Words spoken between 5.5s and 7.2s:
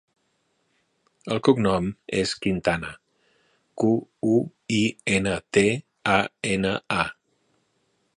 te, a, ena, a.